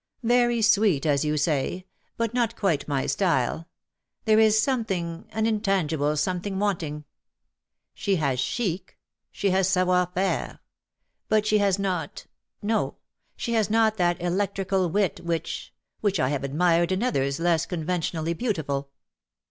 [0.23, 1.85] "Very sweet, as you say,
[2.17, 3.67] but not quite my style—
[4.25, 7.05] there is a something— an intangible something wanting.
[7.93, 8.97] She has chic—
[9.31, 10.59] she has savoir faire;
[11.29, 12.25] but she has not—
[12.63, 12.95] no,
[13.35, 14.17] she has not that.
[14.17, 15.71] elec trical wit which—
[16.01, 18.89] which I have admired in others less conventionally beautiful.''